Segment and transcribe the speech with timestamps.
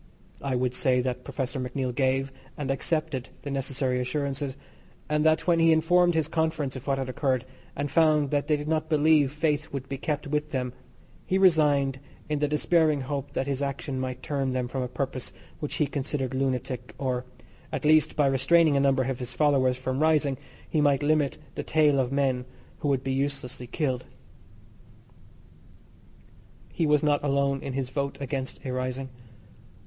[0.41, 4.57] I would say that Professor MacNeill gave and accepted the necessary assurances,
[5.07, 8.57] and that when he informed his conference of what had occurred, and found that they
[8.57, 10.73] did not believe faith would be kept with them,
[11.27, 15.33] he resigned in the dispairing hope that his action might turn them from a purpose
[15.59, 17.23] which he considered lunatic, or,
[17.71, 20.35] at least, by restraining a number of his followers from rising,
[20.67, 22.45] he might limit the tale of men
[22.79, 24.05] who would be uselessly killed.
[26.73, 29.09] He was not alone in his vote against a rising.